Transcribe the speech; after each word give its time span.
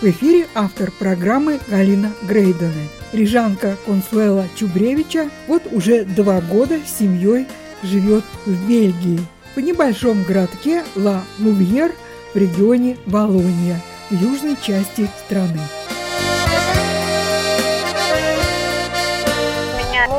В 0.00 0.04
эфире 0.04 0.46
автор 0.54 0.92
программы 0.92 1.58
Галина 1.66 2.12
Грейдена. 2.22 2.72
Рижанка 3.12 3.76
Консуэла 3.84 4.46
Чубревича 4.54 5.28
вот 5.48 5.64
уже 5.72 6.04
два 6.04 6.40
года 6.40 6.78
с 6.86 7.00
семьей 7.00 7.48
живет 7.82 8.22
в 8.46 8.68
Бельгии, 8.68 9.18
в 9.56 9.60
небольшом 9.60 10.22
городке 10.22 10.84
Ла 10.94 11.24
Лувьер 11.40 11.92
в 12.32 12.36
регионе 12.36 12.96
Волония, 13.06 13.80
в 14.08 14.22
южной 14.22 14.56
части 14.62 15.10
страны. 15.26 15.62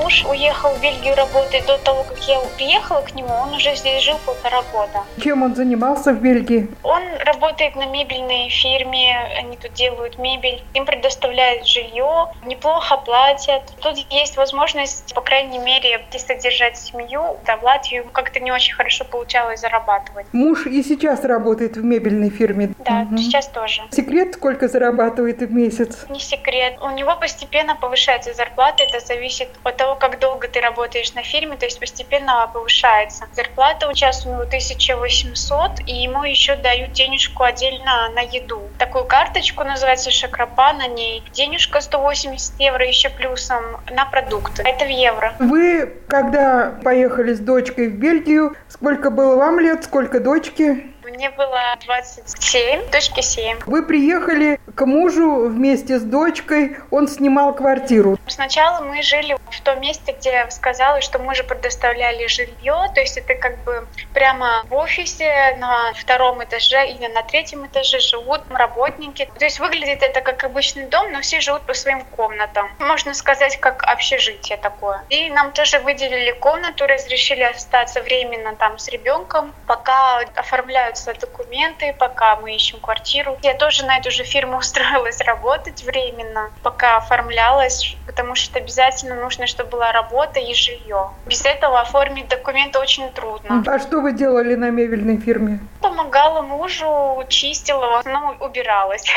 Муж 0.09 0.26
уехал 0.26 0.72
в 0.72 0.81
Бельгию 0.81 1.16
работать 1.16 1.66
до 1.67 1.78
того, 1.78 2.03
как 2.03 2.17
я 2.28 2.39
приехала 2.58 3.02
к 3.02 3.14
нему. 3.14 3.30
Он 3.30 3.53
уже 3.53 3.75
здесь 3.75 4.02
жил 4.02 4.17
полтора 4.25 4.64
года. 4.73 5.03
Чем 5.23 5.44
он 5.44 5.56
занимался 5.56 6.14
в 6.14 6.22
Бельгии? 6.22 6.67
Он 6.81 7.03
работает 7.25 7.75
на 7.75 7.86
мебельной 7.86 8.50
фирме. 8.50 9.16
Они 9.38 9.56
тут 9.56 9.73
делают 9.73 10.17
мебель. 10.17 10.64
Им 10.73 10.86
предоставляют 10.86 11.67
жилье. 11.67 12.30
Неплохо 12.44 12.97
платят. 12.97 13.61
Тут 13.81 13.97
есть 14.09 14.36
возможность, 14.36 15.14
по 15.14 15.22
крайней 15.22 15.59
мере, 15.59 16.02
содержать 16.17 16.78
семью. 16.78 17.38
Да, 17.45 17.58
в 17.58 17.64
Латвию 17.64 18.06
как-то 18.12 18.39
не 18.39 18.52
очень 18.52 18.73
хорошо 18.73 19.06
получалось 19.06 19.62
зарабатывать. 19.62 20.25
Муж 20.31 20.66
и 20.66 20.81
сейчас 20.81 21.23
работает 21.23 21.78
в 21.78 21.84
мебельной 21.84 22.31
фирме? 22.31 22.72
Да, 22.80 23.06
угу. 23.09 23.17
сейчас 23.17 23.47
тоже. 23.47 23.84
Секрет, 23.91 24.34
сколько 24.34 24.67
зарабатывает 24.67 25.39
в 25.39 25.52
месяц? 25.52 26.08
Не 26.09 26.19
секрет. 26.19 26.78
У 26.81 26.89
него 26.89 27.16
постепенно 27.16 27.75
повышается 27.75 28.34
зарплата. 28.34 28.84
Это 28.84 29.06
зависит 29.06 29.50
от 29.64 29.78
того, 29.78 29.98
как 30.00 30.19
долго 30.19 30.47
ты 30.47 30.61
работаешь 30.61 31.14
на 31.14 31.23
фирме, 31.23 31.58
то 31.58 31.66
есть 31.66 31.80
постепенно 31.80 32.50
повышается. 32.53 33.25
Зарплата 33.33 33.88
у 33.88 33.94
час 33.94 34.25
у 34.25 34.30
него 34.30 34.41
1800, 34.41 35.81
и 35.86 35.94
ему 35.94 36.23
еще 36.23 36.56
дают 36.56 36.94
денежку 36.94 37.44
отдельно 37.44 38.09
на 38.16 38.22
еду. 38.22 38.61
Такую 38.78 39.06
карточку 39.06 39.64
называется 39.64 40.11
Шакрапа, 40.11 40.73
на 40.73 40.88
ней 40.88 41.23
денежка 41.33 41.81
180 41.81 42.59
евро 42.59 42.86
еще 42.86 43.09
плюсом 43.09 43.64
на 43.91 44.06
продукты. 44.06 44.64
Это 44.64 44.86
в 44.86 44.89
евро. 44.89 45.33
Вы, 45.39 45.94
когда 46.08 46.80
поехали 46.84 47.34
с 47.34 47.39
дочкой 47.39 47.89
в 47.89 48.00
Бельгию, 48.00 48.56
сколько 48.67 49.09
было 49.09 49.36
вам 49.36 49.59
лет, 49.59 49.84
сколько 49.84 50.19
дочки? 50.19 50.94
Мне 51.03 51.30
было 51.30 51.61
27, 51.86 52.92
дочке 52.92 53.22
7. 53.22 53.59
Вы 53.66 53.83
приехали 53.83 54.59
к 54.75 54.86
мужу 54.86 55.47
вместе 55.47 55.97
с 55.97 56.03
дочкой, 56.03 56.78
он 56.91 57.08
снимал 57.08 57.53
квартиру. 57.53 58.17
Сначала 58.28 58.83
мы 58.83 59.02
жили 59.02 59.38
в 59.50 59.61
том 59.61 59.80
месте, 59.80 60.16
где 60.19 60.31
я 60.31 60.52
сказала, 60.52 61.02
что 61.02 61.19
мы 61.19 61.36
же 61.36 61.44
предоставляли 61.44 62.28
жилье, 62.28 62.91
то 62.94 63.00
есть 63.00 63.17
это 63.17 63.36
как 63.36 63.64
бы 63.64 63.88
прямо 64.14 64.64
в 64.69 64.74
офисе 64.74 65.56
на 65.57 65.94
втором 65.94 66.44
этаже 66.44 66.88
или 66.90 67.07
на 67.07 67.24
третьем 67.24 67.66
этаже 67.66 68.00
живут 68.00 68.41
работники. 68.50 69.29
То 69.38 69.45
есть 69.45 69.59
выглядит 69.59 70.03
это 70.03 70.22
как 70.22 70.44
обычный 70.44 70.85
дом, 70.88 71.12
но 71.12 71.22
все 71.22 71.40
живут 71.40 71.62
по 71.62 71.74
своим 71.74 72.03
комнатам. 72.03 72.69
Можно 72.79 73.13
сказать, 73.13 73.57
как 73.59 73.84
общежитие 73.84 74.57
такое. 74.57 75.03
И 75.09 75.29
нам 75.29 75.51
тоже 75.51 75.79
выделили 75.79 76.31
комнату, 76.31 76.85
разрешили 76.85 77.44
остаться 77.44 78.01
временно 78.01 78.56
там 78.56 78.78
с 78.78 78.90
ребенком, 78.90 79.53
пока 79.66 80.19
оформляют 80.35 80.88
оформляются 80.89 81.13
документы, 81.19 81.95
пока 81.97 82.35
мы 82.38 82.55
ищем 82.55 82.79
квартиру. 82.79 83.38
Я 83.44 83.53
тоже 83.53 83.85
на 83.85 83.97
эту 83.97 84.11
же 84.11 84.23
фирму 84.23 84.57
устроилась 84.59 85.22
работать 85.22 85.83
временно, 85.83 86.50
пока 86.63 86.97
оформлялась, 86.97 87.95
потому 88.05 88.35
что 88.35 88.59
обязательно 88.59 89.16
нужно, 89.16 89.47
чтобы 89.47 89.72
была 89.72 89.91
работа 89.91 90.39
и 90.39 90.53
жилье. 90.53 91.09
Без 91.25 91.45
этого 91.45 91.81
оформить 91.81 92.27
документы 92.27 92.79
очень 92.79 93.09
трудно. 93.11 93.63
А 93.66 93.79
что 93.79 94.01
вы 94.01 94.13
делали 94.13 94.55
на 94.55 94.69
мебельной 94.69 95.17
фирме? 95.17 95.59
Помогала 95.81 96.41
мужу, 96.41 97.23
чистила, 97.29 98.01
но 98.06 98.35
убиралась. 98.39 99.06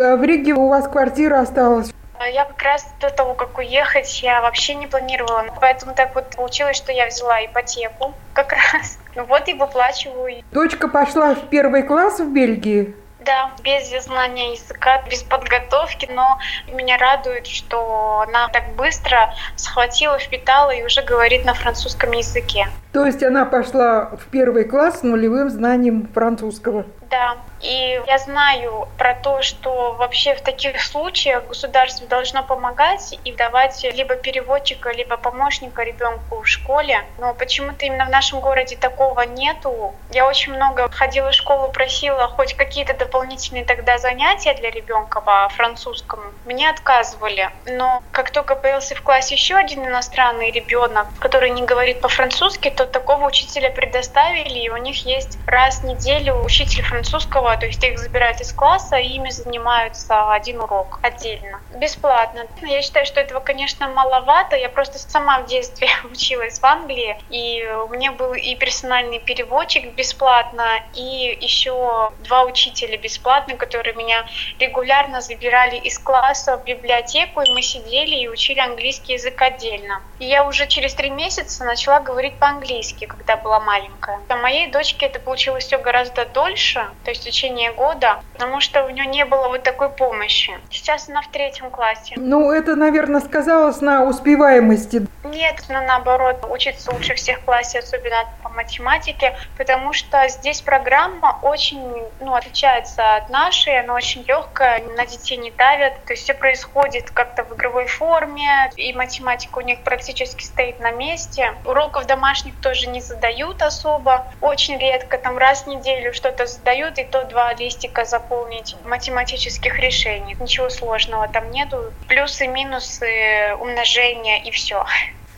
А 0.00 0.14
в 0.14 0.22
Риге 0.22 0.54
у 0.54 0.68
вас 0.68 0.86
квартира 0.86 1.40
осталась? 1.40 1.90
Я 2.26 2.44
как 2.44 2.62
раз 2.62 2.86
до 3.00 3.10
того, 3.10 3.34
как 3.34 3.58
уехать, 3.58 4.22
я 4.22 4.40
вообще 4.40 4.74
не 4.74 4.86
планировала. 4.86 5.46
Поэтому 5.60 5.94
так 5.94 6.14
вот 6.14 6.34
получилось, 6.36 6.76
что 6.76 6.92
я 6.92 7.06
взяла 7.06 7.44
ипотеку 7.44 8.14
как 8.32 8.52
раз. 8.52 8.98
Ну 9.14 9.24
вот 9.24 9.48
и 9.48 9.54
выплачиваю. 9.54 10.42
Дочка 10.52 10.88
пошла 10.88 11.34
в 11.34 11.48
первый 11.48 11.82
класс 11.82 12.20
в 12.20 12.32
Бельгии? 12.32 12.94
Да, 13.20 13.50
без 13.62 13.90
знания 14.04 14.52
языка, 14.52 15.02
без 15.02 15.22
подготовки, 15.22 16.08
но 16.10 16.38
меня 16.68 16.96
радует, 16.96 17.46
что 17.46 18.24
она 18.26 18.48
так 18.48 18.74
быстро 18.76 19.34
схватила, 19.56 20.18
впитала 20.18 20.70
и 20.70 20.84
уже 20.84 21.02
говорит 21.02 21.44
на 21.44 21.54
французском 21.54 22.12
языке. 22.12 22.68
То 22.98 23.06
есть 23.06 23.22
она 23.22 23.44
пошла 23.44 24.06
в 24.06 24.26
первый 24.28 24.64
класс 24.64 24.98
с 24.98 25.02
нулевым 25.04 25.50
знанием 25.50 26.08
французского? 26.12 26.84
Да, 27.10 27.36
и 27.60 28.00
я 28.06 28.18
знаю 28.18 28.88
про 28.98 29.14
то, 29.14 29.40
что 29.40 29.94
вообще 29.94 30.34
в 30.34 30.42
таких 30.42 30.82
случаях 30.82 31.46
государство 31.46 32.06
должно 32.06 32.42
помогать 32.42 33.18
и 33.24 33.32
давать 33.32 33.82
либо 33.94 34.16
переводчика, 34.16 34.90
либо 34.90 35.16
помощника 35.16 35.82
ребенку 35.82 36.42
в 36.42 36.46
школе. 36.46 37.04
Но 37.18 37.34
почему-то 37.34 37.86
именно 37.86 38.04
в 38.04 38.10
нашем 38.10 38.40
городе 38.40 38.76
такого 38.76 39.22
нету. 39.22 39.94
Я 40.10 40.26
очень 40.26 40.54
много 40.54 40.90
ходила 40.90 41.30
в 41.30 41.34
школу, 41.34 41.70
просила 41.72 42.28
хоть 42.28 42.54
какие-то 42.54 42.94
дополнительные 42.94 43.64
тогда 43.64 43.98
занятия 43.98 44.54
для 44.54 44.70
ребенка 44.70 45.20
по 45.20 45.48
французскому. 45.50 46.24
Мне 46.44 46.68
отказывали. 46.68 47.48
Но 47.66 48.02
как 48.12 48.30
только 48.30 48.54
появился 48.54 48.94
в 48.94 49.02
классе 49.02 49.34
еще 49.34 49.54
один 49.54 49.86
иностранный 49.86 50.50
ребенок, 50.50 51.06
который 51.20 51.50
не 51.50 51.62
говорит 51.62 52.00
по-французски, 52.00 52.68
то 52.70 52.84
такого 52.88 53.26
учителя 53.26 53.70
предоставили, 53.70 54.58
и 54.58 54.70
у 54.70 54.76
них 54.76 55.04
есть 55.04 55.38
раз 55.46 55.80
в 55.80 55.84
неделю 55.84 56.42
учитель 56.44 56.82
французского, 56.82 57.56
то 57.56 57.66
есть 57.66 57.82
их 57.82 57.98
забирают 57.98 58.40
из 58.40 58.52
класса 58.52 58.96
и 58.96 59.08
ими 59.08 59.30
занимаются 59.30 60.32
один 60.32 60.60
урок 60.60 60.98
отдельно, 61.02 61.60
бесплатно. 61.76 62.46
Я 62.62 62.82
считаю, 62.82 63.06
что 63.06 63.20
этого, 63.20 63.40
конечно, 63.40 63.88
маловато. 63.88 64.56
Я 64.56 64.68
просто 64.68 64.98
сама 64.98 65.40
в 65.40 65.46
детстве 65.46 65.88
училась 66.10 66.58
в 66.58 66.64
Англии, 66.64 67.16
и 67.30 67.66
у 67.84 67.88
меня 67.88 68.12
был 68.12 68.34
и 68.34 68.54
персональный 68.56 69.18
переводчик 69.18 69.94
бесплатно, 69.94 70.82
и 70.94 71.38
еще 71.40 72.12
два 72.20 72.44
учителя 72.44 72.96
бесплатно, 72.98 73.56
которые 73.56 73.94
меня 73.94 74.26
регулярно 74.58 75.20
забирали 75.20 75.76
из 75.76 75.98
класса 75.98 76.56
в 76.56 76.64
библиотеку, 76.64 77.42
и 77.42 77.50
мы 77.50 77.62
сидели 77.62 78.16
и 78.16 78.28
учили 78.28 78.60
английский 78.60 79.14
язык 79.14 79.40
отдельно. 79.40 80.02
И 80.18 80.26
я 80.26 80.44
уже 80.44 80.66
через 80.66 80.94
три 80.94 81.10
месяца 81.10 81.64
начала 81.64 82.00
говорить 82.00 82.34
по-английски, 82.38 82.67
когда 83.06 83.36
была 83.36 83.60
маленькая. 83.60 84.20
А 84.28 84.36
моей 84.36 84.70
дочке 84.70 85.06
это 85.06 85.18
получилось 85.20 85.64
все 85.64 85.78
гораздо 85.78 86.26
дольше, 86.26 86.86
то 87.04 87.10
есть 87.10 87.22
в 87.22 87.24
течение 87.24 87.72
года, 87.72 88.20
потому 88.34 88.60
что 88.60 88.84
у 88.84 88.90
нее 88.90 89.06
не 89.06 89.24
было 89.24 89.48
вот 89.48 89.62
такой 89.62 89.88
помощи. 89.88 90.52
Сейчас 90.70 91.08
она 91.08 91.22
в 91.22 91.28
третьем 91.28 91.70
классе. 91.70 92.14
Ну, 92.16 92.50
это, 92.50 92.76
наверное, 92.76 93.20
сказалось 93.20 93.80
на 93.80 94.04
успеваемости. 94.04 95.06
Нет, 95.24 95.64
но 95.68 95.80
наоборот, 95.80 96.44
учится 96.48 96.92
лучше 96.92 97.14
всех 97.14 97.40
в 97.40 97.44
классе, 97.44 97.80
особенно 97.80 98.24
по 98.42 98.48
математике, 98.50 99.36
потому 99.56 99.92
что 99.92 100.28
здесь 100.28 100.60
программа 100.60 101.38
очень 101.42 101.82
ну, 102.20 102.34
отличается 102.34 103.16
от 103.16 103.28
нашей, 103.30 103.80
она 103.80 103.94
очень 103.94 104.22
легкая, 104.22 104.82
на 104.96 105.06
детей 105.06 105.36
не 105.36 105.50
давят, 105.50 105.94
то 106.04 106.12
есть 106.12 106.24
все 106.24 106.34
происходит 106.34 107.10
как-то 107.10 107.44
в 107.44 107.54
игровой 107.54 107.86
форме, 107.86 108.70
и 108.76 108.92
математика 108.92 109.58
у 109.58 109.62
них 109.62 109.82
практически 109.82 110.44
стоит 110.44 110.80
на 110.80 110.92
месте. 110.92 111.54
Уроков 111.64 112.06
домашних 112.06 112.57
тоже 112.62 112.88
не 112.88 113.00
задают 113.00 113.62
особо, 113.62 114.26
очень 114.40 114.78
редко, 114.78 115.18
там 115.18 115.38
раз 115.38 115.64
в 115.64 115.66
неделю 115.66 116.12
что-то 116.12 116.46
задают, 116.46 116.68
дают, 116.68 116.98
и 116.98 117.04
то 117.04 117.24
два 117.24 117.54
листика 117.54 118.04
заполнить 118.04 118.76
математических 118.84 119.78
решений. 119.78 120.36
Ничего 120.38 120.68
сложного 120.68 121.28
там 121.28 121.50
нету. 121.50 121.92
Плюсы, 122.08 122.46
минусы, 122.46 123.54
умножение 123.58 124.42
и 124.44 124.50
все. 124.50 124.84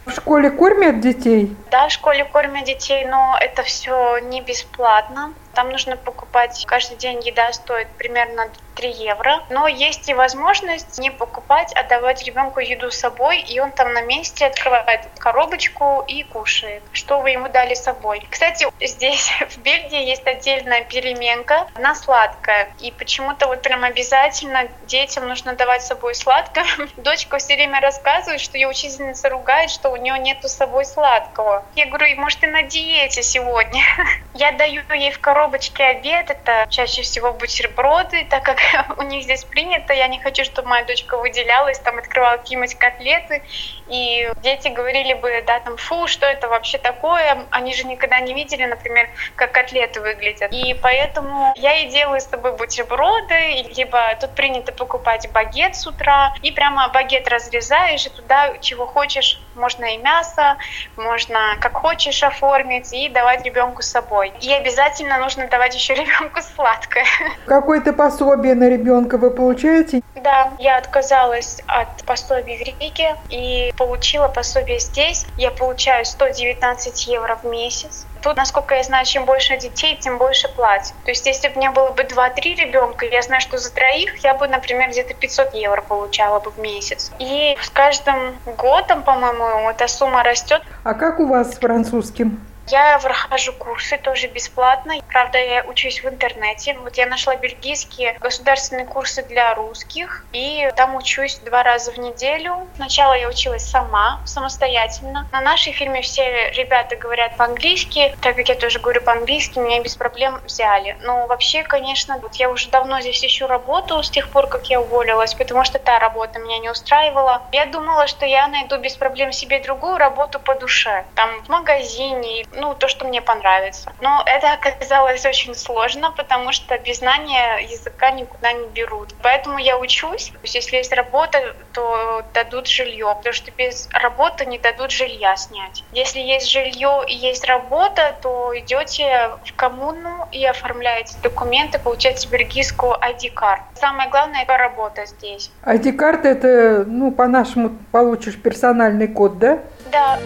В 0.07 0.13
школе 0.13 0.51
кормят 0.51 1.01
детей? 1.01 1.55
Да, 1.71 1.89
в 1.89 1.93
школе 1.93 2.25
кормят 2.25 2.65
детей, 2.65 3.05
но 3.05 3.37
это 3.41 3.63
все 3.63 4.19
не 4.19 4.41
бесплатно. 4.41 5.35
Там 5.55 5.71
нужно 5.71 5.97
покупать 5.97 6.65
каждый 6.67 6.97
день 6.97 7.21
еда 7.25 7.53
стоит 7.53 7.89
примерно 7.99 8.49
3 8.75 8.91
евро. 8.91 9.45
Но 9.51 9.67
есть 9.67 10.09
и 10.09 10.15
возможность 10.15 10.99
не 10.99 11.11
покупать, 11.11 11.73
а 11.75 11.85
давать 11.85 12.25
ребенку 12.25 12.61
еду 12.61 12.91
с 12.91 12.99
собой, 12.99 13.41
и 13.41 13.61
он 13.61 13.73
там 13.73 13.93
на 13.93 14.03
месте 14.03 14.47
открывает 14.47 15.09
коробочку 15.19 16.05
и 16.07 16.23
кушает, 16.25 16.83
что 16.93 17.21
вы 17.21 17.31
ему 17.31 17.49
дали 17.49 17.75
с 17.75 17.83
собой. 17.83 18.27
Кстати, 18.31 18.67
здесь 18.81 19.31
в 19.51 19.59
Бельгии 19.59 20.05
есть 20.05 20.27
отдельная 20.27 20.85
переменка, 20.85 21.67
она 21.75 21.95
сладкая. 21.95 22.69
И 22.81 22.91
почему-то 22.93 23.47
вот 23.47 23.63
прям 23.63 23.85
обязательно 23.85 24.69
детям 24.87 25.29
нужно 25.29 25.55
давать 25.55 25.83
с 25.83 25.89
собой 25.89 26.15
сладкое. 26.15 26.65
Дочка 26.97 27.39
все 27.39 27.55
время 27.55 27.81
рассказывает, 27.81 28.41
что 28.41 28.57
ее 28.57 28.69
учительница 28.69 29.29
ругает, 29.29 29.71
что 29.71 29.91
у 29.91 29.97
нее 29.97 30.19
нету 30.19 30.49
с 30.49 30.53
собой 30.53 30.85
сладкого. 30.85 31.65
Я 31.75 31.87
говорю, 31.87 32.21
может, 32.21 32.41
ты 32.41 32.47
на 32.47 32.63
диете 32.63 33.23
сегодня? 33.23 33.83
Я 34.35 34.53
даю 34.53 34.83
ей 34.95 35.11
в 35.11 35.21
коробочке 35.21 35.85
обед, 35.85 36.31
это 36.31 36.67
чаще 36.71 37.03
всего 37.03 37.33
бутерброды, 37.33 38.27
так 38.31 38.45
как 38.45 38.59
у 38.97 39.03
них 39.03 39.25
здесь 39.25 39.45
принято, 39.45 39.93
я 39.93 40.09
не 40.09 40.21
хочу, 40.21 40.45
чтобы 40.45 40.69
моя 40.69 40.85
дочка 40.85 41.17
выделялась, 41.17 41.79
там 41.79 41.99
открывала 41.99 42.37
какие-нибудь 42.37 42.75
котлеты, 42.77 43.43
и 43.87 44.31
дети 44.43 44.69
говорили 44.69 45.15
бы, 45.15 45.43
да, 45.47 45.61
там, 45.61 45.77
фу, 45.77 46.07
что 46.07 46.27
это 46.27 46.49
вообще 46.49 46.79
такое, 46.79 47.47
они 47.51 47.75
же 47.75 47.85
никогда 47.85 48.21
не 48.21 48.35
видели, 48.35 48.65
например, 48.65 49.09
как 49.37 49.53
котлеты 49.53 50.01
выглядят. 50.01 50.53
И 50.53 50.75
поэтому 50.75 51.53
я 51.57 51.77
и 51.79 51.91
делаю 51.91 52.21
с 52.21 52.27
тобой 52.27 52.57
бутерброды, 52.57 53.67
либо 53.77 54.15
тут 54.21 54.35
принято 54.35 54.73
покупать 54.73 55.31
багет 55.33 55.77
с 55.77 55.87
утра, 55.87 56.35
и 56.43 56.51
прямо 56.51 56.89
багет 56.89 57.29
разрезаешь, 57.29 58.07
и 58.07 58.11
туда 58.11 58.59
чего 58.59 58.87
хочешь, 58.87 59.41
можно 59.55 59.85
и 59.85 59.99
мясо, 59.99 60.57
можно 60.97 61.57
как 61.61 61.75
хочешь 61.75 62.23
оформить, 62.23 62.93
и 62.93 63.09
давать 63.09 63.45
ребенку 63.45 63.83
с 63.83 63.87
собой. 63.87 64.33
И 64.41 64.53
обязательно 64.53 65.19
нужно 65.19 65.49
давать 65.49 65.75
еще 65.75 65.95
ребенку 66.01 66.41
сладкое. 66.43 67.05
Какое-то 67.47 67.93
пособие 67.93 68.55
на 68.55 68.69
ребенка 68.69 69.19
вы 69.19 69.31
получаете? 69.31 70.01
Да, 70.17 70.51
я 70.59 70.77
отказалась 70.77 71.61
от 71.67 72.05
пособий 72.05 72.57
в 72.57 72.61
Риге 72.61 73.17
и 73.31 73.73
получила 73.77 74.29
пособие 74.29 74.79
здесь. 74.79 75.27
Я 75.37 75.51
получаю 75.51 76.05
119 76.05 77.07
евро 77.07 77.39
в 77.43 77.47
месяц. 77.47 78.07
Тут, 78.23 78.37
насколько 78.37 78.75
я 78.75 78.83
знаю, 78.83 79.07
чем 79.07 79.25
больше 79.25 79.57
детей, 79.57 79.97
тем 80.01 80.19
больше 80.19 80.49
платят. 80.49 80.95
То 81.05 81.11
есть, 81.11 81.27
если 81.27 81.49
бы 81.49 81.57
меня 81.57 81.73
было 81.73 81.91
бы 81.91 82.03
2-3 82.03 82.55
ребенка, 82.57 83.07
я 83.07 83.23
знаю, 83.23 83.41
что 83.41 83.59
за 83.59 83.73
троих 83.73 84.19
я 84.25 84.35
бы, 84.35 84.47
например, 84.49 84.91
где-то 84.91 85.15
500 85.15 85.55
евро 85.55 85.83
получала 85.83 86.41
бы 86.41 86.51
в 86.51 86.59
месяц. 86.59 87.11
И 87.19 87.57
с 87.63 87.71
каждым 87.71 88.37
годом, 88.59 89.03
по-моему, 89.03 89.71
эта 89.71 89.89
сумма 89.89 90.23
растет. 90.23 90.63
А 90.85 90.95
как 90.95 91.21
у 91.21 91.27
вас 91.27 91.55
с 91.55 91.59
французским? 91.59 92.41
Я 92.71 93.01
прохожу 93.01 93.53
курсы 93.53 93.99
тоже 93.99 94.29
бесплатно. 94.29 94.95
Правда, 95.09 95.39
я 95.39 95.65
учусь 95.65 96.05
в 96.05 96.09
интернете. 96.09 96.77
Вот 96.79 96.97
я 96.97 97.07
нашла 97.07 97.35
бельгийские 97.35 98.17
государственные 98.21 98.87
курсы 98.87 99.25
для 99.25 99.55
русских, 99.55 100.25
и 100.33 100.71
там 100.77 100.95
учусь 100.95 101.39
два 101.39 101.65
раза 101.65 101.91
в 101.91 101.99
неделю. 101.99 102.69
Сначала 102.77 103.15
я 103.15 103.29
училась 103.29 103.69
сама, 103.69 104.21
самостоятельно. 104.25 105.29
На 105.33 105.41
нашей 105.41 105.73
фирме 105.73 106.03
все 106.03 106.51
ребята 106.51 106.95
говорят 106.95 107.37
по-английски, 107.37 108.15
так 108.21 108.37
как 108.37 108.49
я 108.49 108.55
тоже 108.55 108.79
говорю 108.79 109.01
по-английски, 109.01 109.59
меня 109.59 109.83
без 109.83 109.97
проблем 109.97 110.41
взяли. 110.45 110.97
Но 111.01 111.27
вообще, 111.27 111.65
конечно, 111.65 112.19
вот 112.19 112.37
я 112.37 112.49
уже 112.51 112.71
давно 112.71 113.01
здесь 113.01 113.25
ищу 113.25 113.49
работу 113.49 114.01
с 114.01 114.11
тех 114.11 114.31
пор, 114.31 114.47
как 114.47 114.71
я 114.71 114.81
уволилась, 114.81 115.35
потому 115.35 115.65
что 115.65 115.81
та 115.81 115.99
работа 115.99 116.39
меня 116.39 116.59
не 116.59 116.71
устраивала. 116.71 117.43
Я 117.51 117.67
думала, 117.67 118.07
что 118.07 118.27
я 118.27 118.47
найду 118.47 118.79
без 118.79 118.97
проблем 118.97 119.33
себе 119.33 119.59
другую 119.59 119.99
работу 119.99 120.39
по 120.39 120.55
душе. 120.55 121.05
Там 121.17 121.43
в 121.43 121.49
магазине, 121.49 122.45
ну, 122.61 122.75
то, 122.75 122.89
что 122.89 123.07
мне 123.07 123.21
понравится. 123.23 123.93
Но 124.01 124.23
это 124.27 124.53
оказалось 124.53 125.25
очень 125.25 125.55
сложно, 125.55 126.13
потому 126.13 126.53
что 126.53 126.79
без 126.79 126.99
знания 126.99 127.59
языка 127.59 128.11
никуда 128.11 128.53
не 128.53 128.67
берут. 128.69 129.15
Поэтому 129.23 129.59
я 129.59 129.79
учусь. 129.79 130.27
То 130.27 130.39
есть, 130.43 130.55
если 130.55 130.77
есть 130.77 130.93
работа, 130.93 131.57
то 131.73 132.23
дадут 132.35 132.69
жилье, 132.69 133.15
потому 133.17 133.33
что 133.33 133.51
без 133.51 133.89
работы 133.93 134.47
не 134.47 134.59
дадут 134.59 134.91
жилья 134.91 135.37
снять. 135.37 135.85
Если 135.93 136.21
есть 136.21 136.51
жилье 136.51 137.03
и 137.07 137.15
есть 137.15 137.45
работа, 137.47 138.15
то 138.21 138.53
идете 138.59 139.31
в 139.45 139.55
коммуну 139.57 140.29
и 140.33 140.45
оформляете 140.45 141.17
документы, 141.23 141.79
получаете 141.79 142.29
бельгийскую 142.29 142.95
ID-карту. 142.95 143.65
Самое 143.75 144.11
главное– 144.11 144.43
это 144.43 144.57
работа 144.57 145.07
здесь. 145.07 145.51
ID-карта– 145.65 146.29
это, 146.31 146.85
ну, 146.87 147.11
по-нашему, 147.13 147.71
получишь 147.93 148.41
персональный 148.41 149.09
код, 149.09 149.39
да? 149.39 149.59
Да. 149.91 150.19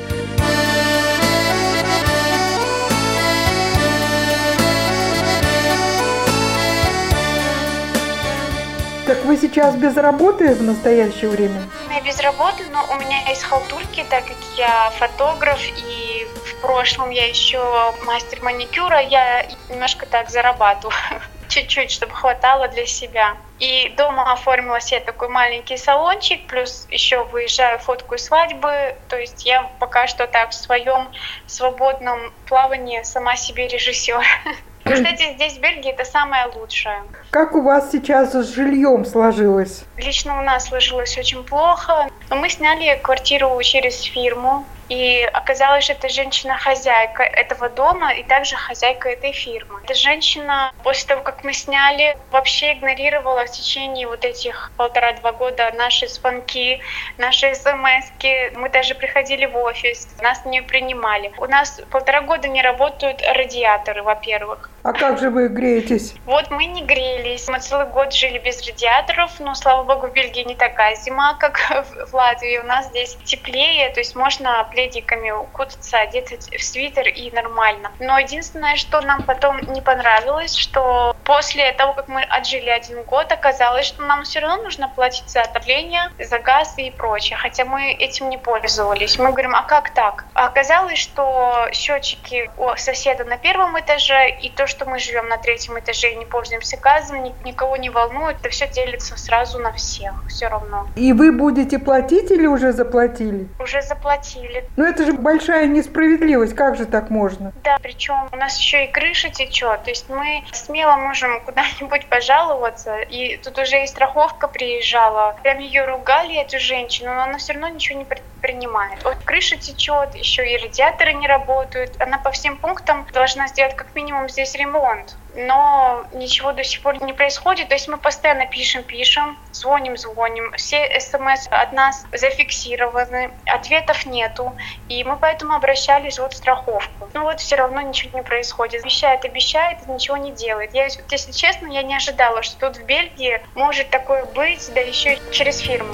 Так 9.07 9.23
вы 9.25 9.37
сейчас 9.37 9.77
без 9.77 9.99
работы 9.99 10.55
в 10.55 10.63
настоящее 10.63 11.29
время? 11.29 11.61
Я 11.91 12.01
без 12.01 12.19
работы, 12.21 12.65
но 12.73 12.87
у 12.91 12.99
меня 12.99 13.29
есть 13.29 13.43
халтурки, 13.43 14.03
так 14.09 14.25
как 14.25 14.37
я 14.57 14.91
фотограф 14.99 15.61
и 15.77 16.27
в 16.47 16.61
прошлом 16.63 17.11
я 17.11 17.29
еще 17.29 17.93
мастер 18.07 18.43
маникюра, 18.43 19.03
я 19.03 19.47
немножко 19.69 20.07
так 20.07 20.31
зарабатываю 20.31 20.97
чуть-чуть, 21.49 21.91
чтобы 21.91 22.15
хватало 22.15 22.69
для 22.69 22.87
себя. 22.87 23.37
И 23.59 23.93
дома 23.95 24.33
оформила 24.33 24.81
себе 24.81 25.01
такой 25.01 25.29
маленький 25.29 25.77
салончик, 25.77 26.47
плюс 26.47 26.87
еще 26.91 27.25
выезжаю 27.25 27.79
фоткаю 27.81 28.19
свадьбы. 28.19 28.97
То 29.09 29.19
есть 29.19 29.45
я 29.45 29.71
пока 29.81 30.07
что 30.07 30.27
так 30.27 30.51
в 30.51 30.55
своем 30.55 31.09
свободном 31.47 32.33
плавании 32.47 33.03
сама 33.03 33.37
себе 33.37 33.69
режиссер. 33.69 34.25
Кстати, 34.85 35.33
здесь 35.35 35.55
в 35.55 35.61
Бельгии 35.61 35.91
это 35.91 36.05
самое 36.05 36.47
лучшее. 36.55 37.03
Как 37.31 37.55
у 37.55 37.63
вас 37.63 37.91
сейчас 37.91 38.33
с 38.33 38.55
жильем 38.55 39.05
сложилось? 39.05 39.85
Лично 39.97 40.39
у 40.39 40.43
нас 40.43 40.67
сложилось 40.67 41.17
очень 41.17 41.43
плохо. 41.43 42.09
Мы 42.31 42.49
сняли 42.51 42.99
квартиру 43.03 43.59
через 43.63 44.01
фирму. 44.03 44.67
И 44.89 45.23
оказалось, 45.33 45.85
что 45.85 45.95
это 45.95 46.09
женщина-хозяйка 46.09 47.23
этого 47.23 47.69
дома 47.69 48.13
и 48.13 48.23
также 48.23 48.57
хозяйка 48.57 49.09
этой 49.11 49.33
фирмы. 49.33 49.81
Эта 49.85 49.95
женщина 49.95 50.73
после 50.83 51.09
того, 51.09 51.23
как 51.23 51.45
мы 51.45 51.53
сняли, 51.53 52.17
вообще 52.31 52.75
игнорировала 52.75 53.47
в 53.47 53.51
течение 53.51 54.07
вот 54.07 54.25
этих 54.25 54.71
полтора-два 54.77 55.33
года 55.33 55.73
наши 55.75 56.09
звонки, 56.09 56.81
наши 57.19 57.55
смс 57.55 58.11
-ки. 58.19 58.57
Мы 58.57 58.69
даже 58.69 58.95
приходили 58.95 59.47
в 59.47 59.57
офис, 59.57 60.09
нас 60.21 60.45
не 60.45 60.63
принимали. 60.63 61.33
У 61.39 61.47
нас 61.47 61.81
полтора 61.91 62.21
года 62.21 62.49
не 62.49 62.63
работают 62.63 63.23
радиаторы, 63.23 64.03
во-первых. 64.03 64.71
А 64.85 64.93
как 64.93 65.19
же 65.19 65.31
вы 65.31 65.49
греетесь? 65.49 66.15
Вот 66.27 66.51
мы 66.51 66.67
не 66.67 66.83
грелись. 66.83 67.49
Мы 67.49 67.59
целый 67.61 67.87
год 67.87 68.13
жили 68.13 68.39
без 68.39 68.61
радиаторов, 68.67 69.41
но, 69.41 69.55
слава 69.55 69.83
богу, 69.83 70.09
в 70.09 70.13
Бельгии 70.13 70.45
не 70.45 70.55
такая 70.55 70.95
зима, 70.97 71.35
как 71.41 71.59
в 72.11 72.15
Латвии. 72.15 72.59
У 72.59 72.67
нас 72.67 72.89
здесь 72.89 73.17
теплее, 73.25 73.89
то 73.95 74.01
есть 74.01 74.15
можно 74.15 74.61
пледиками 74.85 75.31
укутаться, 75.31 75.99
одеться 75.99 76.37
в 76.37 76.63
свитер 76.63 77.09
и 77.09 77.31
нормально. 77.31 77.91
Но 78.01 78.19
единственное, 78.19 78.77
что 78.77 79.01
нам 79.01 79.23
потом 79.23 79.61
не 79.73 79.81
понравилось, 79.81 80.55
что 80.55 81.17
после 81.25 81.73
того, 81.73 81.95
как 81.95 82.09
мы 82.09 82.23
отжили 82.23 82.69
один 82.69 83.03
год, 83.05 83.33
оказалось, 83.33 83.87
что 83.87 84.03
нам 84.03 84.25
все 84.25 84.41
равно 84.41 84.63
нужно 84.63 84.89
платить 84.89 85.29
за 85.29 85.43
отопление, 85.43 86.11
за 86.19 86.39
газ 86.39 86.75
и 86.77 86.91
прочее, 86.91 87.37
хотя 87.37 87.65
мы 87.65 87.93
этим 87.93 88.29
не 88.29 88.39
пользовались. 88.39 89.19
Мы 89.19 89.31
говорим, 89.31 89.55
а 89.55 89.63
как 89.63 89.95
так? 89.95 90.27
А 90.35 90.47
оказалось, 90.47 90.99
что 90.99 91.69
счетчики 91.73 92.51
у 92.59 92.77
соседа 92.77 93.25
на 93.25 93.39
первом 93.39 93.79
этаже 93.79 94.31
и 94.43 94.51
то, 94.51 94.67
что 94.67 94.85
мы 94.85 94.99
живем 94.99 95.29
на 95.29 95.39
третьем 95.39 95.79
этаже 95.79 96.13
и 96.13 96.17
не 96.17 96.27
пользуемся 96.27 96.77
газом, 96.77 97.23
никого 97.45 97.77
не 97.77 97.91
волнует, 97.91 98.37
это 98.41 98.51
все 98.51 98.69
делится 98.69 99.17
сразу 99.17 99.59
на 99.59 99.73
всех, 99.73 100.13
все 100.29 100.49
равно. 100.49 100.87
И 100.97 101.13
вы 101.13 101.33
будете 101.33 101.79
платить 101.79 102.31
или 102.31 102.47
уже 102.47 102.73
заплатили? 102.73 103.49
Уже 103.59 103.81
заплатили. 103.83 104.64
Но 104.77 104.87
это 104.87 105.05
же 105.05 105.13
большая 105.13 105.67
несправедливость, 105.67 106.55
как 106.55 106.77
же 106.77 106.87
так 106.87 107.11
можно? 107.11 107.53
Да, 107.63 107.77
причем 107.83 108.29
у 108.33 108.37
нас 108.37 108.59
еще 108.59 108.85
и 108.85 108.91
крыша 108.91 109.31
течет, 109.31 109.85
то 109.85 109.91
есть 109.91 110.09
мы 110.09 110.43
смело 110.53 110.97
можем 110.97 111.41
куда-нибудь 111.43 112.07
пожаловаться, 112.07 112.99
и 113.01 113.37
тут 113.37 113.59
уже 113.59 113.85
и 113.85 113.87
страховка 113.87 114.49
приезжала, 114.49 115.37
прям 115.43 115.59
ее 115.59 115.85
ругали, 115.85 116.41
эту 116.41 116.59
женщину, 116.59 117.15
но 117.15 117.23
она 117.23 117.39
все 117.39 117.53
равно 117.53 117.69
ничего 117.69 117.99
не 117.99 118.05
предпринимает. 118.05 119.03
Вот 119.05 119.17
крыша 119.25 119.57
течет, 119.57 120.15
еще 120.15 120.47
и 120.51 120.57
радиаторы 120.57 121.15
не 121.15 121.27
работают, 121.27 122.01
она 122.01 122.19
по 122.19 122.31
всем 122.31 122.57
пунктам 122.57 123.07
должна 123.13 123.49
сделать 123.49 123.77
как 123.77 123.95
минимум 123.95 124.29
здесь 124.29 124.55
ремонт 124.55 125.17
но 125.35 126.07
ничего 126.13 126.53
до 126.53 126.65
сих 126.65 126.81
пор 126.83 127.03
не 127.03 127.13
происходит. 127.13 127.69
То 127.69 127.75
есть 127.75 127.89
мы 127.89 127.97
постоянно 127.97 128.47
пишем, 128.47 128.83
пишем, 128.83 129.39
звоним, 129.53 129.97
звоним. 129.97 130.53
Все 130.53 131.01
смс 131.01 131.49
от 131.51 131.73
нас 131.73 132.07
зафиксированы, 132.13 133.31
ответов 133.47 134.07
нету. 134.07 134.55
И 134.89 135.03
мы 135.05 135.17
поэтому 135.17 135.55
обращались 135.55 136.19
вот 136.19 136.33
в 136.33 136.37
страховку. 136.37 137.09
Ну 137.15 137.23
вот 137.23 137.41
все 137.41 137.57
равно 137.57 137.81
ничего 137.81 138.19
не 138.19 138.25
происходит. 138.25 138.83
Обещает, 138.83 139.25
обещает, 139.25 139.87
ничего 139.89 140.17
не 140.17 140.33
делает. 140.33 140.75
Я, 140.75 140.85
если 140.85 141.33
честно, 141.33 141.67
я 141.67 141.83
не 141.83 141.97
ожидала, 141.97 142.43
что 142.43 142.69
тут 142.69 142.79
в 142.79 142.85
Бельгии 142.85 143.41
может 143.55 143.91
такое 143.91 144.25
быть, 144.27 144.73
да 144.75 144.81
еще 144.81 145.19
через 145.31 145.59
фирму. 145.59 145.93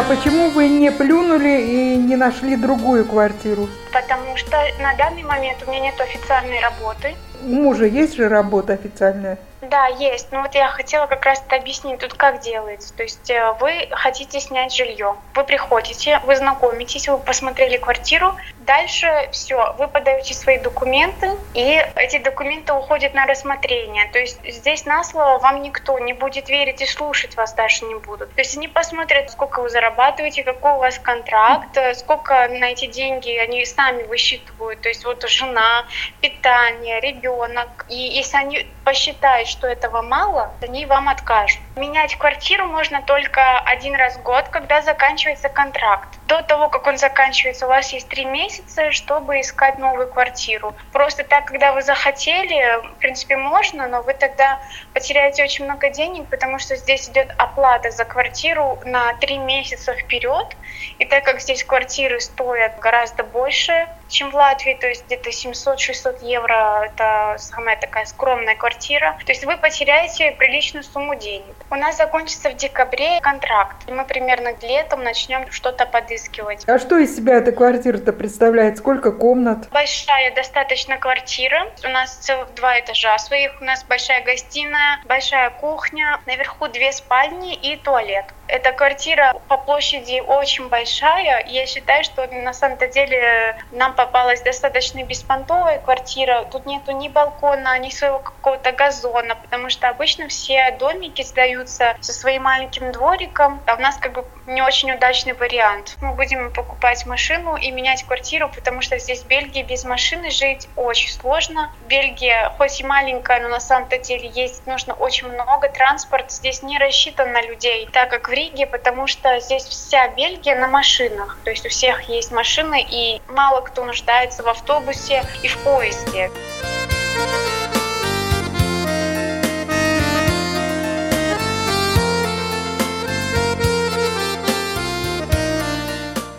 А 0.00 0.02
почему 0.02 0.48
вы 0.48 0.68
не 0.68 0.90
плюнули 0.90 1.60
и 1.60 1.96
не 1.96 2.16
нашли 2.16 2.56
другую 2.56 3.04
квартиру? 3.04 3.68
Потому 3.92 4.34
что 4.34 4.56
на 4.80 4.96
данный 4.96 5.24
момент 5.24 5.58
у 5.66 5.70
меня 5.70 5.80
нет 5.80 6.00
официальной 6.00 6.58
работы. 6.60 7.14
У 7.44 7.48
мужа 7.48 7.84
есть 7.84 8.16
же 8.16 8.28
работа 8.28 8.72
официальная? 8.72 9.36
Да, 9.60 9.88
есть. 9.88 10.28
Ну 10.32 10.40
вот 10.40 10.54
я 10.54 10.68
хотела 10.68 11.06
как 11.06 11.24
раз 11.26 11.42
это 11.46 11.56
объяснить 11.56 11.98
тут, 11.98 12.14
как 12.14 12.40
делается. 12.40 12.94
То 12.94 13.02
есть 13.02 13.28
э, 13.30 13.52
вы 13.60 13.88
хотите 13.90 14.40
снять 14.40 14.74
жилье, 14.74 15.16
вы 15.34 15.44
приходите, 15.44 16.18
вы 16.24 16.36
знакомитесь, 16.36 17.08
вы 17.08 17.18
посмотрели 17.18 17.76
квартиру, 17.76 18.34
дальше 18.60 19.28
все, 19.32 19.74
вы 19.78 19.88
подаете 19.88 20.32
свои 20.32 20.58
документы, 20.58 21.36
и 21.54 21.84
эти 21.96 22.18
документы 22.18 22.72
уходят 22.72 23.12
на 23.12 23.26
рассмотрение. 23.26 24.08
То 24.12 24.18
есть 24.18 24.40
здесь 24.44 24.86
на 24.86 25.04
слово 25.04 25.38
вам 25.38 25.60
никто 25.62 25.98
не 25.98 26.14
будет 26.14 26.48
верить 26.48 26.80
и 26.80 26.86
слушать 26.86 27.36
вас 27.36 27.52
дальше 27.52 27.84
не 27.84 27.96
будут. 27.96 28.32
То 28.34 28.40
есть 28.40 28.56
они 28.56 28.68
посмотрят, 28.68 29.30
сколько 29.30 29.60
вы 29.60 29.68
зарабатываете, 29.68 30.42
какой 30.42 30.72
у 30.72 30.78
вас 30.78 30.98
контракт, 30.98 31.76
э, 31.76 31.94
сколько 31.94 32.48
на 32.48 32.72
эти 32.72 32.86
деньги 32.86 33.36
они 33.36 33.66
сами 33.66 34.04
высчитывают. 34.04 34.80
То 34.80 34.88
есть 34.88 35.04
вот 35.04 35.22
жена, 35.28 35.84
питание, 36.22 37.00
ребенок. 37.00 37.84
И 37.90 37.96
если 37.96 38.38
они 38.38 38.66
посчитают, 38.90 39.46
что 39.46 39.68
этого 39.68 40.02
мало, 40.02 40.52
они 40.62 40.84
вам 40.84 41.08
откажут. 41.08 41.60
Менять 41.80 42.14
квартиру 42.16 42.66
можно 42.66 43.00
только 43.00 43.58
один 43.60 43.94
раз 43.94 44.18
в 44.18 44.22
год, 44.22 44.50
когда 44.50 44.82
заканчивается 44.82 45.48
контракт. 45.48 46.08
До 46.26 46.42
того, 46.42 46.68
как 46.68 46.86
он 46.86 46.98
заканчивается, 46.98 47.64
у 47.64 47.70
вас 47.70 47.90
есть 47.94 48.06
три 48.06 48.26
месяца, 48.26 48.92
чтобы 48.92 49.40
искать 49.40 49.78
новую 49.78 50.06
квартиру. 50.06 50.74
Просто 50.92 51.24
так, 51.24 51.46
когда 51.46 51.72
вы 51.72 51.80
захотели, 51.80 52.86
в 52.86 52.98
принципе, 52.98 53.38
можно, 53.38 53.88
но 53.88 54.02
вы 54.02 54.12
тогда 54.12 54.60
потеряете 54.92 55.42
очень 55.42 55.64
много 55.64 55.88
денег, 55.88 56.28
потому 56.28 56.58
что 56.58 56.76
здесь 56.76 57.08
идет 57.08 57.34
оплата 57.38 57.90
за 57.90 58.04
квартиру 58.04 58.78
на 58.84 59.14
три 59.14 59.38
месяца 59.38 59.94
вперед. 59.94 60.54
И 60.98 61.06
так 61.06 61.24
как 61.24 61.40
здесь 61.40 61.64
квартиры 61.64 62.20
стоят 62.20 62.78
гораздо 62.78 63.24
больше, 63.24 63.88
чем 64.10 64.30
в 64.30 64.34
Латвии, 64.34 64.74
то 64.74 64.86
есть 64.86 65.06
где-то 65.06 65.30
700-600 65.30 66.24
евро, 66.26 66.82
это 66.84 67.36
самая 67.38 67.76
такая 67.76 68.04
скромная 68.04 68.56
квартира. 68.56 69.16
То 69.24 69.32
есть 69.32 69.44
вы 69.44 69.56
потеряете 69.56 70.32
приличную 70.32 70.84
сумму 70.84 71.14
денег. 71.14 71.54
У 71.72 71.76
нас 71.76 71.98
закончится 71.98 72.50
в 72.50 72.56
декабре 72.56 73.20
контракт, 73.20 73.76
и 73.86 73.92
мы 73.92 74.04
примерно 74.04 74.52
летом 74.60 75.04
начнем 75.04 75.48
что-то 75.52 75.86
подыскивать. 75.86 76.68
А 76.68 76.80
что 76.80 76.98
из 76.98 77.14
себя 77.14 77.36
эта 77.36 77.52
квартира-то 77.52 78.12
представляет? 78.12 78.78
Сколько 78.78 79.12
комнат? 79.12 79.68
Большая 79.70 80.34
достаточно 80.34 80.96
квартира. 80.96 81.68
У 81.84 81.88
нас 81.88 82.16
целых 82.16 82.52
два 82.56 82.80
этажа 82.80 83.16
своих. 83.18 83.60
У 83.60 83.64
нас 83.64 83.84
большая 83.84 84.24
гостиная, 84.24 84.98
большая 85.06 85.50
кухня, 85.50 86.20
наверху 86.26 86.66
две 86.66 86.90
спальни 86.90 87.54
и 87.54 87.76
туалет. 87.76 88.24
Эта 88.50 88.72
квартира 88.72 89.34
по 89.46 89.56
площади 89.58 90.20
очень 90.26 90.68
большая. 90.68 91.46
Я 91.46 91.66
считаю, 91.66 92.02
что 92.02 92.26
на 92.26 92.52
самом-то 92.52 92.88
деле 92.88 93.56
нам 93.70 93.94
попалась 93.94 94.40
достаточно 94.40 95.04
беспонтовая 95.04 95.78
квартира. 95.78 96.44
Тут 96.50 96.66
нету 96.66 96.90
ни 96.90 97.06
балкона, 97.06 97.78
ни 97.78 97.90
своего 97.90 98.18
какого-то 98.18 98.72
газона, 98.72 99.36
потому 99.36 99.70
что 99.70 99.88
обычно 99.88 100.26
все 100.26 100.72
домики 100.80 101.22
сдаются 101.22 101.96
со 102.00 102.12
своим 102.12 102.42
маленьким 102.42 102.90
двориком, 102.90 103.62
а 103.66 103.74
у 103.74 103.78
нас 103.78 103.96
как 103.98 104.14
бы 104.14 104.24
не 104.48 104.62
очень 104.62 104.90
удачный 104.90 105.34
вариант. 105.34 105.96
Мы 106.00 106.14
будем 106.14 106.52
покупать 106.52 107.06
машину 107.06 107.54
и 107.54 107.70
менять 107.70 108.02
квартиру, 108.02 108.50
потому 108.52 108.82
что 108.82 108.98
здесь 108.98 109.22
в 109.22 109.28
Бельгии 109.28 109.62
без 109.62 109.84
машины 109.84 110.30
жить 110.30 110.68
очень 110.74 111.10
сложно. 111.10 111.72
Бельгия 111.86 112.52
хоть 112.58 112.80
и 112.80 112.84
маленькая, 112.84 113.40
но 113.40 113.48
на 113.48 113.60
самом-то 113.60 113.98
деле 113.98 114.28
ездить 114.28 114.66
нужно 114.66 114.94
очень 114.94 115.28
много. 115.28 115.68
Транспорт 115.68 116.32
здесь 116.32 116.64
не 116.64 116.78
рассчитан 116.78 117.32
на 117.32 117.42
людей, 117.42 117.88
так 117.92 118.10
как 118.10 118.28
в 118.28 118.32
Риге, 118.40 118.66
потому 118.66 119.06
что 119.06 119.38
здесь 119.40 119.64
вся 119.64 120.08
Бельгия 120.08 120.56
на 120.56 120.66
машинах. 120.66 121.36
То 121.44 121.50
есть 121.50 121.66
у 121.66 121.68
всех 121.68 122.08
есть 122.08 122.32
машины, 122.32 122.86
и 122.88 123.20
мало 123.28 123.60
кто 123.60 123.84
нуждается 123.84 124.42
в 124.42 124.48
автобусе 124.48 125.22
и 125.42 125.48
в 125.48 125.58
поезде. 125.58 126.30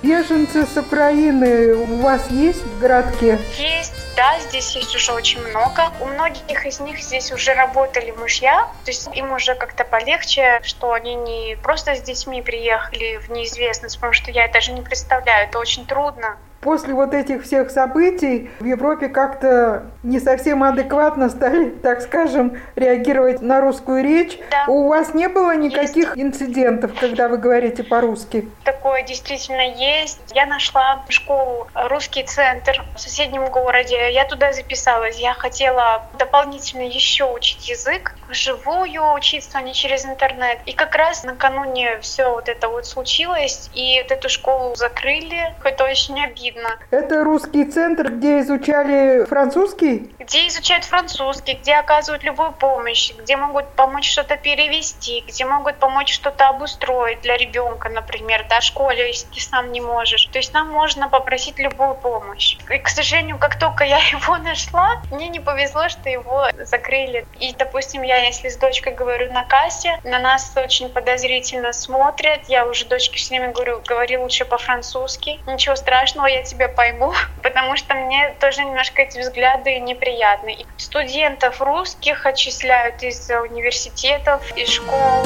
Беженцы 0.02 0.66
с 0.66 0.76
Украины 0.78 1.76
у 1.76 2.02
вас 2.02 2.32
есть 2.32 2.64
в 2.64 2.80
городке? 2.80 3.40
Есть 3.58 3.91
да, 4.16 4.40
здесь 4.40 4.76
есть 4.76 4.96
уже 4.96 5.14
очень 5.14 5.42
много. 5.48 5.92
У 6.00 6.06
многих 6.06 6.66
из 6.66 6.80
них 6.80 7.00
здесь 7.00 7.32
уже 7.32 7.54
работали 7.54 8.12
мужья, 8.12 8.68
то 8.84 8.92
есть 8.92 9.10
им 9.16 9.32
уже 9.34 9.56
как-то 9.56 9.84
полегче, 9.84 10.60
что 10.64 10.94
они 10.94 11.16
не 11.16 11.58
просто 11.62 11.96
с 11.96 12.02
детьми 12.02 12.42
приехали 12.42 13.18
в 13.18 13.30
неизвестность, 13.30 13.96
потому 13.96 14.14
что 14.14 14.32
я 14.32 14.48
даже 14.48 14.72
не 14.72 14.82
представляю, 14.82 15.48
это 15.48 15.60
очень 15.60 15.86
трудно. 15.86 16.38
После 16.62 16.94
вот 16.94 17.14
этих 17.14 17.44
всех 17.44 17.72
событий 17.72 18.52
в 18.60 18.66
Европе 18.66 19.10
как-то 19.10 19.88
не 20.04 20.20
совсем 20.20 20.64
адекватно 20.64 21.30
стали, 21.30 21.70
так 21.70 22.02
скажем, 22.02 22.58
реагировать 22.76 23.42
на 23.42 23.62
русскую 23.62 24.04
речь. 24.04 24.38
Да. 24.52 24.66
У 24.68 24.88
вас 24.88 25.16
не 25.16 25.28
было 25.28 25.56
никаких 25.56 26.16
есть. 26.16 26.18
инцидентов, 26.18 26.92
когда 27.00 27.28
вы 27.30 27.38
говорите 27.38 27.84
по-русски? 27.84 28.48
Такое 28.64 29.02
действительно 29.02 29.74
есть. 29.76 30.20
Я 30.34 30.46
нашла 30.46 31.04
школу 31.10 31.68
«Русский 31.74 32.24
центр» 32.24 32.84
в 32.96 33.00
соседнем 33.00 33.46
городе. 33.48 34.12
Я 34.12 34.26
туда 34.26 34.54
записалась. 34.54 35.18
Я 35.18 35.34
хотела 35.34 36.04
дополнительно 36.20 36.84
еще 36.84 37.26
учить 37.26 37.68
язык, 37.70 38.16
вживую 38.32 39.14
учиться, 39.14 39.58
а 39.58 39.62
не 39.62 39.74
через 39.74 40.06
интернет. 40.06 40.60
И 40.66 40.74
как 40.74 40.96
раз 40.96 41.24
накануне 41.24 42.00
все 42.00 42.32
вот 42.32 42.50
это 42.50 42.70
вот 42.70 42.86
случилось, 42.86 43.70
и 43.74 44.02
вот 44.02 44.12
эту 44.12 44.30
школу 44.30 44.76
закрыли. 44.76 45.54
Это 45.64 45.84
очень 45.84 46.20
обидно. 46.24 46.80
Это 46.90 47.24
русский 47.24 47.66
центр, 47.66 48.10
где 48.12 48.40
изучали 48.40 49.26
французский? 49.26 50.14
Где 50.20 50.48
изучают 50.48 50.86
французский, 50.86 51.54
где 51.54 51.76
оказывают 51.76 52.24
любую 52.24 52.54
помощь, 52.54 53.14
где 53.18 53.36
могут 53.36 53.68
помочь 53.76 54.10
что-то 54.10 54.38
перевести, 54.38 55.24
где 55.28 55.46
могут 55.46 55.78
помочь 55.78 56.14
что-то 56.14 56.50
обустроить 56.50 57.22
для 57.22 57.38
ребенка, 57.38 57.90
например, 57.90 58.46
да, 58.50 58.62
школе, 58.62 59.08
если 59.08 59.28
ты 59.28 59.42
сам 59.42 59.72
не 59.72 59.82
можешь. 59.82 60.26
То 60.26 60.38
есть 60.40 60.54
нам 60.54 60.70
можно 60.70 61.10
попросить 61.10 61.60
любую 61.60 61.96
помощь. 61.96 62.58
И, 62.70 62.78
к 62.78 62.88
сожалению, 62.88 63.38
как 63.38 63.60
только 63.60 63.84
я 63.84 63.98
его 64.12 64.38
нашла, 64.38 65.02
мне 65.12 65.28
не 65.28 65.40
повезло, 65.40 65.90
что 65.90 66.10
его 66.10 66.48
закрыли. 66.64 67.26
И, 67.40 67.54
допустим, 67.58 68.02
я 68.04 68.21
если 68.24 68.50
с 68.50 68.58
дочкой 68.58 68.94
говорю 68.94 69.32
на 69.32 69.44
кассе, 69.44 70.00
на 70.04 70.20
нас 70.20 70.52
очень 70.56 70.90
подозрительно 70.90 71.74
смотрят. 71.74 72.42
Я 72.48 72.66
уже 72.66 72.86
дочке 72.86 73.18
все 73.18 73.36
время 73.36 73.54
говорю, 73.54 73.82
говори 73.86 74.18
лучше 74.18 74.46
по-французски. 74.46 75.40
Ничего 75.48 75.76
страшного, 75.76 76.28
я 76.28 76.44
тебя 76.44 76.68
пойму, 76.68 77.14
потому 77.44 77.76
что 77.78 77.94
мне 77.94 78.34
тоже 78.40 78.64
немножко 78.64 79.02
эти 79.02 79.20
взгляды 79.20 79.80
неприятны. 79.80 80.54
И 80.54 80.66
студентов 80.78 81.62
русских 81.62 82.26
отчисляют 82.26 83.04
из 83.04 83.30
университетов, 83.30 84.42
из 84.56 84.70
школ. 84.70 85.26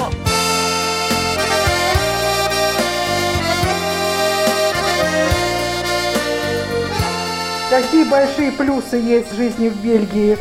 Какие 7.70 8.04
большие 8.06 8.52
плюсы 8.52 8.98
есть 8.98 9.32
в 9.32 9.36
жизни 9.36 9.70
в 9.70 9.76
Бельгии? 9.84 10.38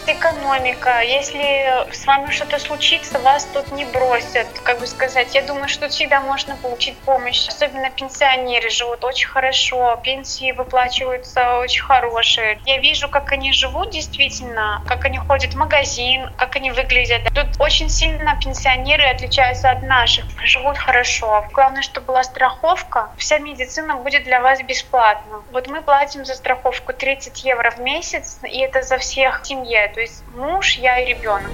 Стабильность, 0.00 0.08
экономика. 0.08 1.00
Если 1.00 1.92
с 1.92 2.06
вами 2.06 2.30
что-то 2.30 2.58
случится, 2.58 3.18
вас 3.18 3.44
тут 3.52 3.72
не 3.72 3.84
бросят. 3.84 4.46
Как 4.64 4.78
бы 4.78 4.86
сказать, 4.86 5.34
я 5.34 5.42
думаю, 5.42 5.68
что 5.68 5.88
всегда 5.88 6.20
можно 6.20 6.56
получить 6.56 6.96
помощь. 6.98 7.48
Особенно 7.48 7.90
пенсионеры 7.90 8.70
живут 8.70 9.04
очень 9.04 9.28
хорошо, 9.28 9.98
пенсии 10.02 10.52
выплачиваются 10.52 11.58
очень 11.58 11.82
хорошие. 11.82 12.60
Я 12.66 12.78
вижу, 12.78 13.08
как 13.08 13.32
они 13.32 13.52
живут 13.52 13.90
действительно, 13.90 14.82
как 14.86 15.04
они 15.04 15.18
ходят 15.18 15.54
в 15.54 15.56
магазин, 15.56 16.30
как 16.36 16.56
они 16.56 16.70
выглядят. 16.70 17.22
Тут 17.34 17.60
очень 17.60 17.88
сильно 17.88 18.38
пенсионеры 18.42 19.04
отличаются 19.04 19.70
от 19.70 19.82
наших, 19.82 20.24
живут 20.44 20.78
хорошо. 20.78 21.44
Главное, 21.52 21.82
чтобы 21.82 22.08
была 22.08 22.22
страховка. 22.22 23.10
Вся 23.16 23.38
медицина 23.38 23.96
будет 23.96 24.24
для 24.24 24.40
вас 24.40 24.60
бесплатно. 24.62 25.42
Вот 25.52 25.68
мы 25.68 25.82
платим 25.82 26.24
за 26.24 26.34
страховку 26.34 26.92
30 26.92 27.44
евро 27.44 27.70
в 27.70 27.78
месяц, 27.78 28.38
и 28.42 28.60
это 28.60 28.82
за 28.82 28.98
все 28.98 29.10
всех 29.10 29.40
в 29.40 29.42
то 29.94 30.00
есть 30.00 30.22
муж, 30.34 30.76
я 30.76 31.00
и 31.00 31.10
ребенок. 31.14 31.50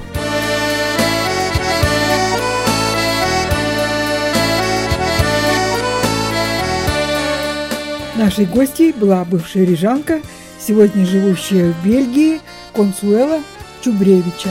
Нашей 8.17 8.47
гостьей 8.47 8.93
была 8.93 9.25
бывшая 9.25 9.67
рижанка, 9.67 10.21
сегодня 10.59 11.05
живущая 11.05 11.73
в 11.73 11.85
Бельгии, 11.85 12.41
Консуэла 12.73 13.43
Чубревича. 13.83 14.51